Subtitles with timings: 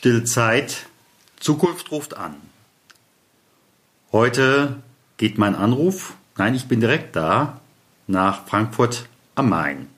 [0.00, 0.86] Stillzeit,
[1.40, 2.34] Zukunft ruft an.
[4.12, 4.76] Heute
[5.18, 7.60] geht mein Anruf, nein, ich bin direkt da,
[8.06, 9.88] nach Frankfurt am Main.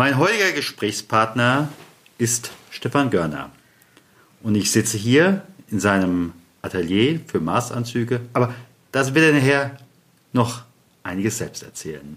[0.00, 1.68] Mein heutiger Gesprächspartner
[2.16, 3.50] ist Stefan Görner.
[4.42, 8.22] Und ich sitze hier in seinem Atelier für Maßanzüge.
[8.32, 8.54] Aber
[8.92, 9.76] das wird er nachher
[10.32, 10.62] noch
[11.02, 12.16] einiges selbst erzählen.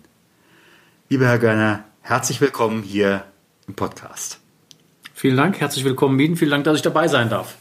[1.10, 3.26] Lieber Herr Görner, herzlich willkommen hier
[3.68, 4.40] im Podcast.
[5.14, 6.38] Vielen Dank, herzlich willkommen, Mieden.
[6.38, 7.58] Vielen Dank, dass ich dabei sein darf.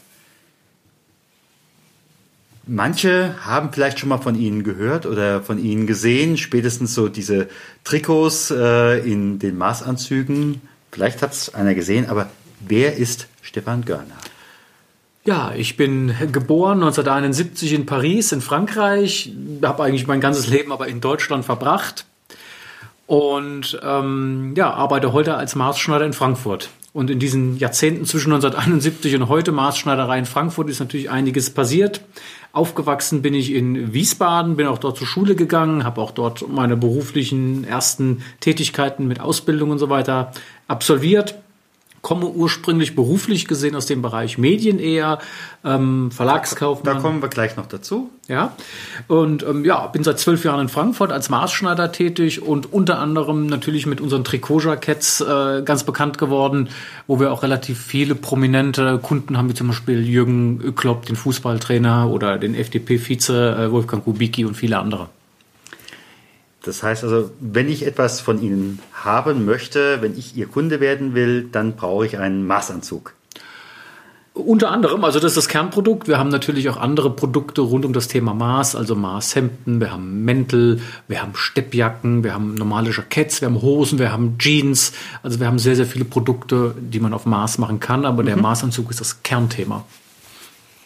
[2.65, 7.49] Manche haben vielleicht schon mal von Ihnen gehört oder von Ihnen gesehen, spätestens so diese
[7.83, 10.61] Trikots äh, in den Maßanzügen.
[10.91, 12.29] Vielleicht hat es einer gesehen, aber
[12.61, 14.15] wer ist Stefan Görner?
[15.25, 20.87] Ja, ich bin geboren 1971 in Paris, in Frankreich, habe eigentlich mein ganzes Leben aber
[20.87, 22.05] in Deutschland verbracht
[23.07, 26.69] und ähm, ja, arbeite heute als Maßschneider in Frankfurt.
[26.93, 32.01] Und in diesen Jahrzehnten zwischen 1971 und heute Maßschneiderei in Frankfurt ist natürlich einiges passiert.
[32.51, 36.77] Aufgewachsen bin ich in Wiesbaden, bin auch dort zur Schule gegangen, habe auch dort meine
[36.77, 40.33] beruflichen ersten Tätigkeiten mit Ausbildung und so weiter
[40.67, 41.42] absolviert
[42.03, 45.19] komme ursprünglich beruflich gesehen aus dem Bereich Medien eher,
[45.63, 46.95] ähm, Verlagskaufmann.
[46.95, 48.09] Da kommen wir gleich noch dazu.
[48.27, 48.55] Ja,
[49.07, 53.47] und ähm, ja, bin seit zwölf Jahren in Frankfurt als Maßschneider tätig und unter anderem
[53.47, 56.67] natürlich mit unseren Trikotjackets äh, ganz bekannt geworden,
[57.07, 62.09] wo wir auch relativ viele prominente Kunden haben, wie zum Beispiel Jürgen Öcklopp, den Fußballtrainer
[62.09, 65.07] oder den FDP-Vize äh, Wolfgang Kubicki und viele andere.
[66.63, 71.13] Das heißt also, wenn ich etwas von Ihnen haben möchte, wenn ich Ihr Kunde werden
[71.13, 73.13] will, dann brauche ich einen Maßanzug.
[74.33, 76.07] Unter anderem, also das ist das Kernprodukt.
[76.07, 80.23] Wir haben natürlich auch andere Produkte rund um das Thema Maß, also Maßhemden, wir haben
[80.23, 84.93] Mäntel, wir haben Steppjacken, wir haben normale Jacketts, wir haben Hosen, wir haben Jeans.
[85.21, 88.27] Also wir haben sehr, sehr viele Produkte, die man auf Maß machen kann, aber mhm.
[88.27, 89.85] der Maßanzug ist das Kernthema.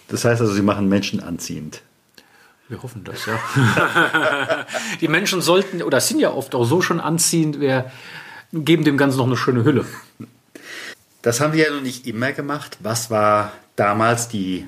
[0.10, 1.84] Das heißt also, Sie machen Menschen anziehend.
[2.70, 3.40] Wir hoffen das, ja.
[5.02, 7.90] die Menschen sollten oder sind ja oft auch so schon anziehend, wir
[8.52, 9.86] geben dem Ganzen noch eine schöne Hülle.
[11.22, 12.78] Das haben wir ja noch nicht immer gemacht.
[12.82, 14.68] Was war damals die,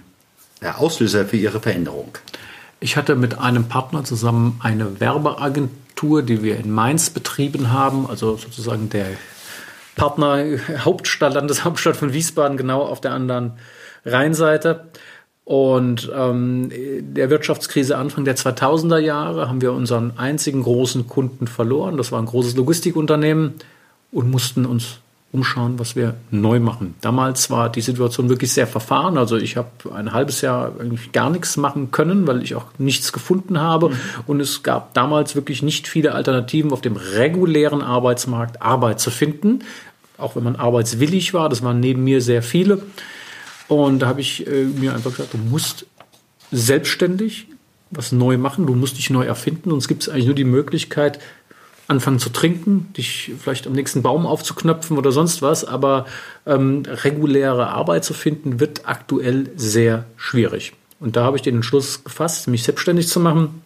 [0.61, 2.17] der Auslöser für Ihre Veränderung?
[2.79, 8.37] Ich hatte mit einem Partner zusammen eine Werbeagentur, die wir in Mainz betrieben haben, also
[8.37, 9.07] sozusagen der
[9.95, 10.45] Partner
[10.77, 13.59] Hauptstadt, Landeshauptstadt von Wiesbaden, genau auf der anderen
[14.05, 14.87] Rheinseite.
[15.49, 16.69] Und ähm,
[17.01, 21.97] der Wirtschaftskrise Anfang der 2000er Jahre haben wir unseren einzigen großen Kunden verloren.
[21.97, 23.55] Das war ein großes Logistikunternehmen
[24.11, 24.99] und mussten uns
[25.31, 26.93] umschauen, was wir neu machen.
[27.01, 29.17] Damals war die Situation wirklich sehr verfahren.
[29.17, 33.11] Also ich habe ein halbes Jahr eigentlich gar nichts machen können, weil ich auch nichts
[33.11, 33.89] gefunden habe.
[33.89, 33.95] Mhm.
[34.27, 39.61] Und es gab damals wirklich nicht viele Alternativen auf dem regulären Arbeitsmarkt Arbeit zu finden.
[40.19, 42.83] Auch wenn man arbeitswillig war, das waren neben mir sehr viele.
[43.69, 45.85] Und da habe ich äh, mir einfach gesagt, du musst
[46.51, 47.47] selbstständig
[47.91, 49.71] was neu machen, du musst dich neu erfinden.
[49.77, 51.19] Es gibt eigentlich nur die Möglichkeit,
[51.87, 55.65] anfangen zu trinken, dich vielleicht am nächsten Baum aufzuknöpfen oder sonst was.
[55.65, 56.05] Aber
[56.45, 60.73] ähm, reguläre Arbeit zu finden, wird aktuell sehr schwierig.
[60.99, 63.61] Und da habe ich den Entschluss gefasst, mich selbstständig zu machen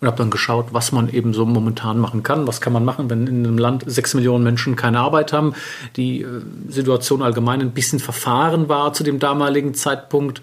[0.00, 2.46] und habe dann geschaut, was man eben so momentan machen kann.
[2.46, 5.54] Was kann man machen, wenn in einem Land sechs Millionen Menschen keine Arbeit haben?
[5.96, 10.42] Die äh, Situation allgemein ein bisschen verfahren war zu dem damaligen Zeitpunkt.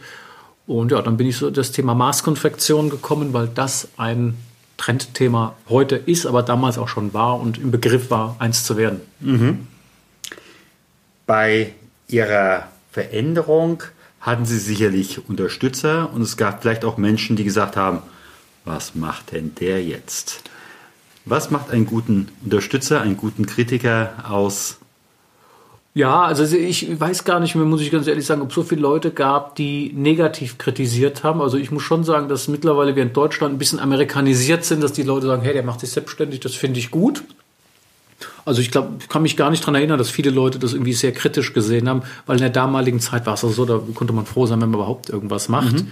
[0.65, 4.35] Und ja, dann bin ich so das Thema Maßkonfektion gekommen, weil das ein
[4.77, 9.01] Trendthema heute ist, aber damals auch schon war und im Begriff war, eins zu werden.
[9.19, 9.67] Mhm.
[11.25, 11.73] Bei
[12.07, 13.83] Ihrer Veränderung
[14.19, 18.01] hatten Sie sicherlich Unterstützer und es gab vielleicht auch Menschen, die gesagt haben,
[18.65, 20.41] was macht denn der jetzt?
[21.25, 24.77] Was macht einen guten Unterstützer, einen guten Kritiker aus?
[25.95, 28.63] Ja, also ich weiß gar nicht mehr, muss ich ganz ehrlich sagen, ob es so
[28.63, 31.39] viele Leute gab, die negativ kritisiert haben.
[31.39, 34.93] Also ich muss schon sagen, dass mittlerweile wir in Deutschland ein bisschen amerikanisiert sind, dass
[34.93, 37.23] die Leute sagen, hey, der macht sich selbstständig, das finde ich gut.
[38.43, 41.11] Also ich glaube, kann mich gar nicht daran erinnern, dass viele Leute das irgendwie sehr
[41.11, 44.25] kritisch gesehen haben, weil in der damaligen Zeit war es also so, da konnte man
[44.25, 45.73] froh sein, wenn man überhaupt irgendwas macht.
[45.73, 45.91] Mhm.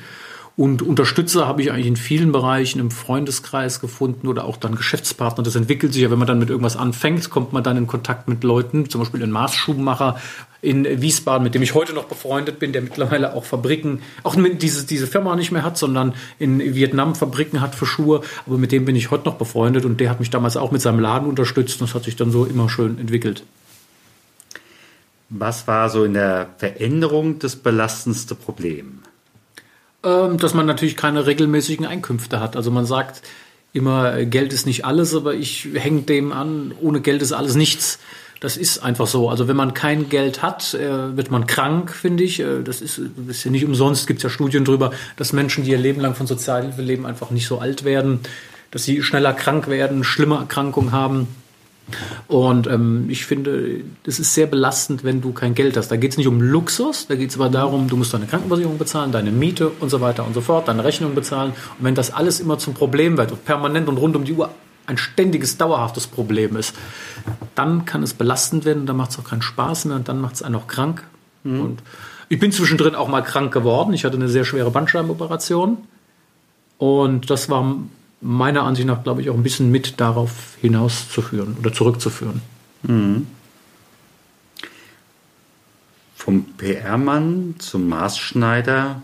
[0.61, 5.43] Und Unterstützer habe ich eigentlich in vielen Bereichen im Freundeskreis gefunden oder auch dann Geschäftspartner.
[5.43, 8.27] Das entwickelt sich ja, wenn man dann mit irgendwas anfängt, kommt man dann in Kontakt
[8.27, 10.21] mit Leuten, zum Beispiel ein Maßschuhmacher
[10.61, 14.85] in Wiesbaden, mit dem ich heute noch befreundet bin, der mittlerweile auch Fabriken, auch diese,
[14.85, 18.21] diese Firma nicht mehr hat, sondern in Vietnam Fabriken hat für Schuhe.
[18.45, 20.83] Aber mit dem bin ich heute noch befreundet und der hat mich damals auch mit
[20.83, 23.43] seinem Laden unterstützt und das hat sich dann so immer schön entwickelt.
[25.29, 29.00] Was war so in der Veränderung das belastendste Problem?
[30.03, 32.55] Ähm, dass man natürlich keine regelmäßigen Einkünfte hat.
[32.55, 33.21] Also man sagt
[33.71, 37.99] immer, Geld ist nicht alles, aber ich hänge dem an, ohne Geld ist alles nichts.
[38.39, 39.29] Das ist einfach so.
[39.29, 42.39] Also wenn man kein Geld hat, äh, wird man krank, finde ich.
[42.39, 45.77] Äh, das ist, ist ja nicht umsonst, gibt ja Studien darüber, dass Menschen, die ihr
[45.77, 48.21] Leben lang von Sozialhilfe leben, einfach nicht so alt werden,
[48.71, 51.27] dass sie schneller krank werden, schlimme Erkrankungen haben.
[52.27, 55.89] Und ähm, ich finde, das ist sehr belastend, wenn du kein Geld hast.
[55.89, 58.77] Da geht es nicht um Luxus, da geht es aber darum, du musst deine Krankenversicherung
[58.77, 61.51] bezahlen, deine Miete und so weiter und so fort, deine Rechnung bezahlen.
[61.79, 64.49] Und wenn das alles immer zum Problem wird und permanent und rund um die Uhr
[64.87, 66.75] ein ständiges, dauerhaftes Problem ist,
[67.55, 70.35] dann kann es belastend werden, dann macht es auch keinen Spaß mehr und dann macht
[70.35, 71.03] es einen auch krank.
[71.43, 71.61] Mhm.
[71.61, 71.83] Und
[72.29, 73.93] ich bin zwischendrin auch mal krank geworden.
[73.93, 75.77] Ich hatte eine sehr schwere Bandscheibenoperation.
[76.77, 77.75] Und das war
[78.21, 82.41] meiner Ansicht nach, glaube ich, auch ein bisschen mit darauf hinauszuführen oder zurückzuführen.
[82.83, 83.27] Mhm.
[86.15, 89.01] Vom PR-Mann zum Maßschneider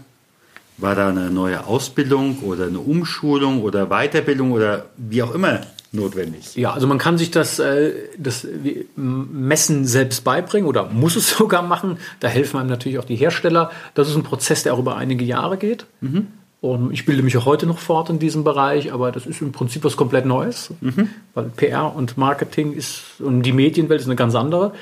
[0.77, 5.61] war da eine neue Ausbildung oder eine Umschulung oder Weiterbildung oder wie auch immer
[5.91, 6.55] notwendig?
[6.55, 8.47] Ja, also man kann sich das, äh, das
[8.95, 11.97] Messen selbst beibringen oder muss es sogar machen.
[12.19, 13.71] Da helfen einem natürlich auch die Hersteller.
[13.95, 15.87] Das ist ein Prozess, der auch über einige Jahre geht.
[16.01, 16.27] Mhm.
[16.59, 19.51] Und ich bilde mich auch heute noch fort in diesem Bereich, aber das ist im
[19.51, 21.09] Prinzip was komplett Neues, mhm.
[21.35, 24.73] weil PR und Marketing ist und die Medienwelt ist eine ganz andere.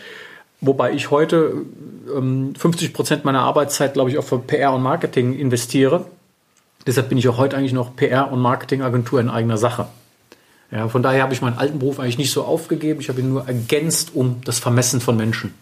[0.62, 1.66] Wobei ich heute
[2.16, 6.06] ähm, 50 Prozent meiner Arbeitszeit, glaube ich, auch für PR und Marketing investiere.
[6.88, 9.88] Deshalb bin ich auch heute eigentlich noch PR- und Marketingagentur in eigener Sache.
[10.72, 13.02] Ja, von daher habe ich meinen alten Beruf eigentlich nicht so aufgegeben.
[13.02, 15.54] Ich habe ihn nur ergänzt um das Vermessen von Menschen.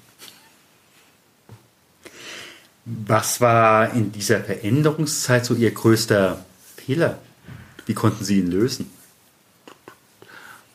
[2.85, 6.43] Was war in dieser Veränderungszeit so Ihr größter
[6.75, 7.19] Fehler?
[7.85, 8.91] Wie konnten Sie ihn lösen?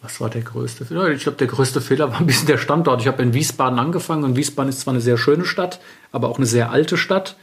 [0.00, 1.10] Was war der größte Fehler?
[1.10, 3.00] Ich glaube, der größte Fehler war ein bisschen der Standort.
[3.00, 5.80] Ich habe in Wiesbaden angefangen und Wiesbaden ist zwar eine sehr schöne Stadt,
[6.12, 7.36] aber auch eine sehr alte Stadt.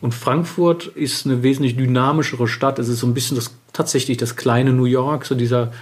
[0.00, 2.78] Und Frankfurt ist eine wesentlich dynamischere Stadt.
[2.78, 5.72] Es ist so ein bisschen das, tatsächlich das kleine New York, so dieser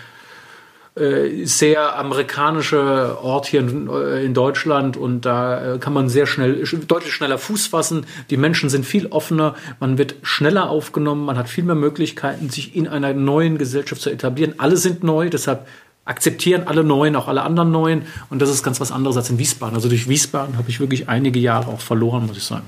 [1.45, 6.65] sehr amerikanische Ort hier in, äh, in, Deutschland und da äh, kann man sehr schnell,
[6.87, 8.07] deutlich schneller Fuß fassen.
[8.31, 12.75] Die Menschen sind viel offener, man wird schneller aufgenommen, man hat viel mehr Möglichkeiten, sich
[12.75, 14.55] in einer neuen Gesellschaft zu etablieren.
[14.59, 15.67] Alle sind neu, deshalb
[16.05, 19.39] akzeptieren alle Neuen, auch alle anderen Neuen und das ist ganz was anderes als in
[19.39, 19.75] Wiesbaden.
[19.75, 22.67] Also durch Wiesbaden habe ich wirklich einige Jahre auch verloren, muss ich sagen.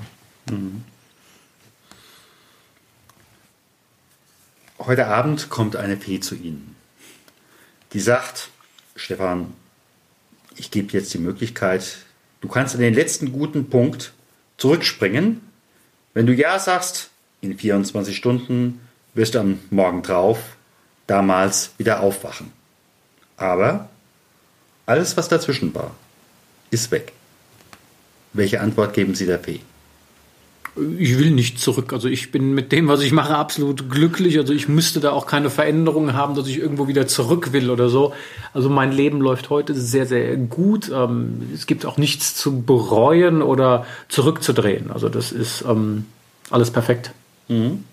[0.49, 0.83] Mhm.
[4.79, 6.75] Heute Abend kommt eine Fee zu Ihnen
[7.93, 8.49] die sagt,
[8.95, 9.53] Stefan,
[10.55, 11.97] ich gebe jetzt die Möglichkeit,
[12.41, 14.13] du kannst in den letzten guten Punkt
[14.57, 15.41] zurückspringen.
[16.13, 17.09] Wenn du Ja sagst,
[17.41, 18.81] in 24 Stunden
[19.13, 20.39] wirst du am Morgen drauf
[21.07, 22.51] damals wieder aufwachen.
[23.35, 23.89] Aber
[24.85, 25.95] alles, was dazwischen war,
[26.69, 27.11] ist weg.
[28.33, 29.61] Welche Antwort geben Sie der Fee?
[30.97, 31.91] Ich will nicht zurück.
[31.91, 34.37] Also ich bin mit dem, was ich mache, absolut glücklich.
[34.37, 37.89] Also ich müsste da auch keine Veränderungen haben, dass ich irgendwo wieder zurück will oder
[37.89, 38.13] so.
[38.53, 40.89] Also mein Leben läuft heute sehr, sehr gut.
[40.93, 44.91] Ähm, es gibt auch nichts zu bereuen oder zurückzudrehen.
[44.91, 46.05] Also das ist ähm,
[46.49, 47.11] alles perfekt.
[47.49, 47.83] Mhm.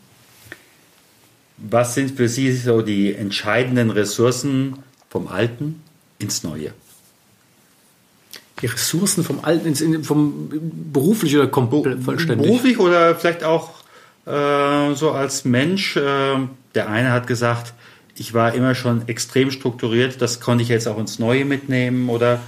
[1.57, 4.77] Was sind für Sie so die entscheidenden Ressourcen
[5.11, 5.83] vom Alten
[6.21, 6.73] ins Neue?
[8.61, 10.51] Die Ressourcen vom Alten ins, vom
[10.93, 12.47] beruflich oder komplett vollständig?
[12.47, 13.71] Beruflich oder vielleicht auch
[14.27, 15.97] äh, so als Mensch.
[15.97, 16.37] Äh,
[16.75, 17.75] der eine hat gesagt,
[18.17, 22.41] ich war immer schon extrem strukturiert, das konnte ich jetzt auch ins Neue mitnehmen oder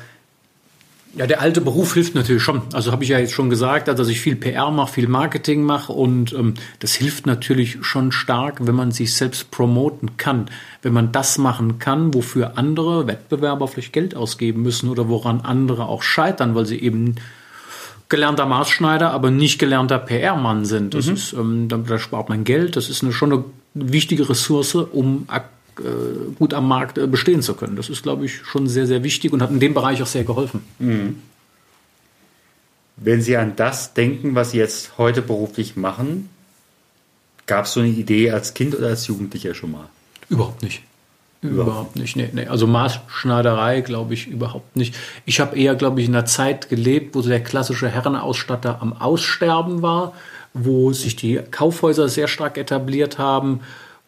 [1.17, 2.63] ja, der alte Beruf hilft natürlich schon.
[2.73, 5.93] Also habe ich ja jetzt schon gesagt, dass ich viel PR mache, viel Marketing mache
[5.93, 10.47] und ähm, das hilft natürlich schon stark, wenn man sich selbst promoten kann.
[10.83, 15.87] Wenn man das machen kann, wofür andere Wettbewerber vielleicht Geld ausgeben müssen oder woran andere
[15.87, 17.17] auch scheitern, weil sie eben
[18.09, 20.95] gelernter Maßschneider, aber nicht gelernter PR-Mann sind.
[20.95, 21.15] Das mhm.
[21.15, 22.77] ist, ähm, da spart man Geld.
[22.77, 25.41] Das ist eine, schon eine wichtige Ressource, um äh,
[26.39, 27.77] gut am Markt äh, bestehen zu können.
[27.77, 30.25] Das ist, glaube ich, schon sehr, sehr wichtig und hat in dem Bereich auch sehr
[30.25, 30.63] geholfen.
[30.79, 31.23] Mhm.
[32.97, 36.29] Wenn Sie an das denken, was Sie jetzt heute beruflich machen,
[37.47, 39.89] gab es so eine Idee als Kind oder als Jugendlicher schon mal?
[40.29, 40.83] Überhaupt nicht.
[41.43, 42.17] Überhaupt nicht.
[42.17, 42.47] Nee, nee.
[42.47, 44.95] Also Maßschneiderei glaube ich überhaupt nicht.
[45.25, 49.81] Ich habe eher, glaube ich, in einer Zeit gelebt, wo der klassische Herrenausstatter am Aussterben
[49.81, 50.13] war,
[50.53, 53.61] wo sich die Kaufhäuser sehr stark etabliert haben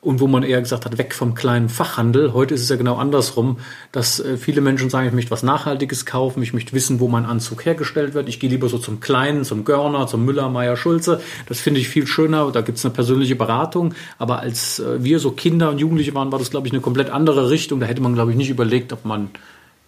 [0.02, 2.32] und wo man eher gesagt hat, weg vom kleinen Fachhandel.
[2.32, 3.58] Heute ist es ja genau andersrum,
[3.92, 7.24] dass äh, viele Menschen sagen, ich möchte was Nachhaltiges kaufen, ich möchte wissen, wo mein
[7.24, 8.28] Anzug hergestellt wird.
[8.28, 11.20] Ich gehe lieber so zum Kleinen, zum Görner, zum Müller, Meier, Schulze.
[11.46, 12.50] Das finde ich viel schöner.
[12.50, 13.94] Da gibt es eine persönliche Beratung.
[14.18, 17.10] Aber als äh, wir so Kinder und Jugendliche waren, war das, glaube ich, eine komplett
[17.10, 17.78] andere Richtung.
[17.78, 19.30] Da hätte man, glaube ich, nicht überlegt, ob man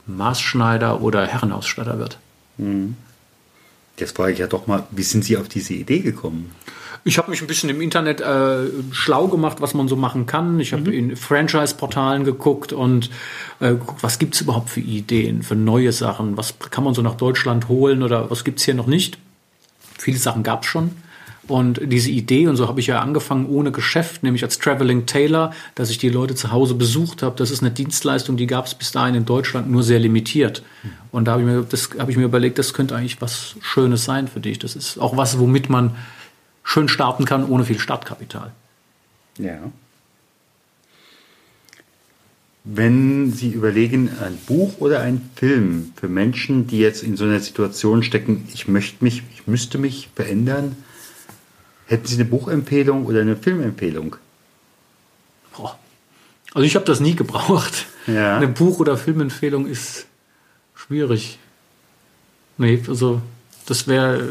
[0.06, 2.18] Maßschneider oder Herrenausstatter wird.
[2.58, 2.94] Mhm.
[3.98, 6.52] Jetzt frage ich ja doch mal, wie sind Sie auf diese Idee gekommen?
[7.06, 10.58] Ich habe mich ein bisschen im Internet äh, schlau gemacht, was man so machen kann.
[10.58, 11.10] Ich habe mhm.
[11.10, 13.10] in Franchise-Portalen geguckt und
[13.60, 17.16] äh, geguckt, was gibt's überhaupt für Ideen, für neue Sachen, was kann man so nach
[17.16, 19.18] Deutschland holen oder was gibt's hier noch nicht.
[19.98, 20.92] Viele Sachen gab's schon.
[21.46, 25.52] Und diese Idee, und so habe ich ja angefangen ohne Geschäft, nämlich als Traveling Tailor,
[25.74, 27.36] dass ich die Leute zu Hause besucht habe.
[27.36, 30.62] Das ist eine Dienstleistung, die gab es bis dahin in Deutschland nur sehr limitiert.
[31.12, 34.04] Und da habe ich, mir, das, habe ich mir überlegt, das könnte eigentlich was Schönes
[34.04, 34.58] sein für dich.
[34.58, 35.94] Das ist auch was, womit man
[36.64, 38.52] schön starten kann, ohne viel Startkapital.
[39.38, 39.70] Ja.
[42.64, 47.40] Wenn Sie überlegen, ein Buch oder ein Film für Menschen, die jetzt in so einer
[47.40, 50.74] Situation stecken, ich möchte mich, ich müsste mich verändern,
[51.86, 54.16] hätten Sie eine Buchempfehlung oder eine Filmempfehlung?
[56.54, 57.86] Also ich habe das nie gebraucht.
[58.06, 58.36] Ja.
[58.36, 60.06] Eine Buch- oder Filmempfehlung ist
[60.74, 61.38] schwierig.
[62.56, 63.20] Nee, also
[63.66, 64.28] das wäre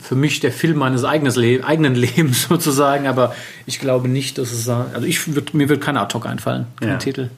[0.00, 1.02] für mich der Film meines
[1.36, 3.34] Le eigenen Lebens sozusagen, aber
[3.66, 6.96] ich glaube nicht, dass es also ich würd, mir wird kein Ad-Hoc einfallen, kein ja.
[6.96, 7.30] Titel.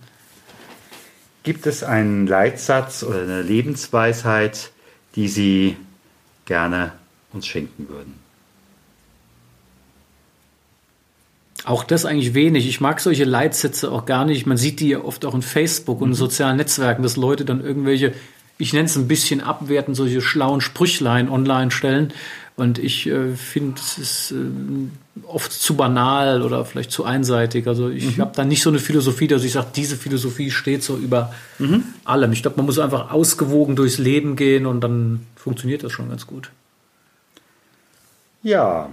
[1.43, 4.71] Gibt es einen Leitsatz oder eine Lebensweisheit,
[5.17, 5.77] die Sie
[6.45, 6.93] gerne
[7.33, 8.15] uns schenken würden?
[11.65, 12.69] Auch das eigentlich wenig.
[12.69, 14.47] Ich mag solche Leitsätze auch gar nicht.
[14.47, 16.17] Man sieht die ja oft auch in Facebook und in mhm.
[16.17, 18.15] sozialen Netzwerken, dass Leute dann irgendwelche
[18.63, 22.13] ich nenne es ein bisschen abwerten, solche schlauen Sprüchlein online stellen.
[22.55, 27.67] Und ich äh, finde, es ist äh, oft zu banal oder vielleicht zu einseitig.
[27.67, 28.21] Also ich mhm.
[28.21, 31.83] habe da nicht so eine Philosophie, dass ich sage, diese Philosophie steht so über mhm.
[32.05, 32.31] allem.
[32.31, 36.29] Ich glaube, man muss einfach ausgewogen durchs Leben gehen und dann funktioniert das schon ganz
[36.29, 36.51] gut.
[38.45, 38.91] Ja.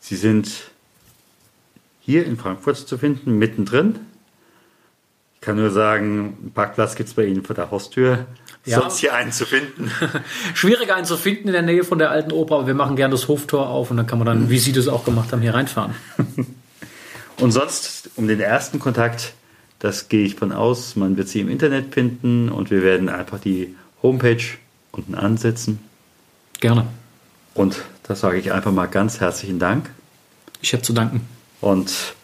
[0.00, 0.50] Sie sind
[2.00, 3.96] hier in Frankfurt zu finden, mittendrin
[5.44, 8.26] kann nur sagen, einen Parkplatz gibt es bei Ihnen vor der Haustür.
[8.64, 8.80] Ja.
[8.80, 9.90] Sonst hier einen zu finden.
[10.54, 13.12] Schwieriger einen zu finden in der Nähe von der alten Oper, aber wir machen gerne
[13.12, 15.54] das Hoftor auf und dann kann man dann, wie Sie das auch gemacht haben, hier
[15.54, 15.94] reinfahren.
[17.40, 19.34] und sonst, um den ersten Kontakt,
[19.78, 23.38] das gehe ich von aus, man wird sie im Internet finden und wir werden einfach
[23.38, 24.42] die Homepage
[24.92, 25.78] unten ansetzen.
[26.60, 26.86] Gerne.
[27.52, 29.90] Und da sage ich einfach mal ganz herzlichen Dank.
[30.62, 31.28] Ich habe zu danken.
[31.60, 32.14] Und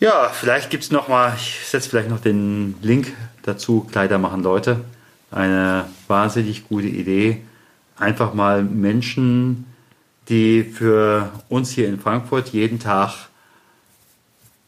[0.00, 3.12] ja, vielleicht gibt es noch mal, ich setze vielleicht noch den Link
[3.42, 4.80] dazu, Kleider machen Leute.
[5.30, 7.42] Eine wahnsinnig gute Idee.
[7.96, 9.66] Einfach mal Menschen,
[10.28, 13.28] die für uns hier in Frankfurt jeden Tag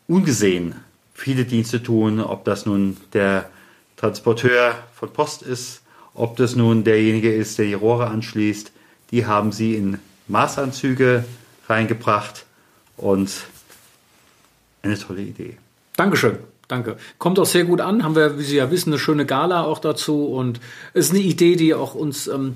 [0.07, 0.75] ungesehen
[1.19, 3.51] viele Dienste tun, ob das nun der
[3.97, 5.83] Transporteur von Post ist,
[6.15, 8.71] ob das nun derjenige ist, der die Rohre anschließt,
[9.11, 11.25] die haben sie in Maßanzüge
[11.69, 12.47] reingebracht
[12.97, 13.31] und
[14.83, 15.57] eine tolle Idee.
[15.97, 16.39] Dankeschön.
[16.69, 16.99] Danke.
[17.19, 18.05] Kommt auch sehr gut an.
[18.05, 20.27] Haben wir, wie Sie ja wissen, eine schöne Gala auch dazu.
[20.27, 20.61] Und
[20.93, 22.55] es ist eine Idee, die auch uns ähm,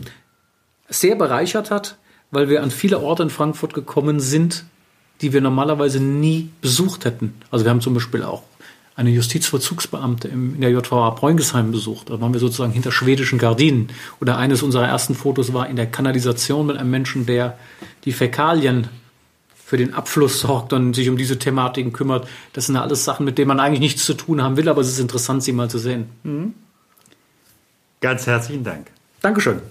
[0.88, 1.96] sehr bereichert hat,
[2.30, 4.64] weil wir an viele Orte in Frankfurt gekommen sind,
[5.22, 7.34] die wir normalerweise nie besucht hätten.
[7.50, 8.42] Also wir haben zum Beispiel auch
[8.94, 12.10] eine Justizvollzugsbeamte in der JVA Bräungesheim besucht.
[12.10, 13.88] Da waren wir sozusagen hinter schwedischen Gardinen.
[14.20, 17.58] Oder eines unserer ersten Fotos war in der Kanalisation mit einem Menschen, der
[18.04, 18.88] die Fäkalien
[19.72, 22.28] für den Abfluss sorgt und sich um diese Thematiken kümmert.
[22.52, 24.88] Das sind alles Sachen, mit denen man eigentlich nichts zu tun haben will, aber es
[24.88, 26.10] ist interessant, sie mal zu sehen.
[26.24, 26.52] Mhm.
[28.02, 28.88] Ganz herzlichen Dank.
[29.22, 29.62] Dankeschön.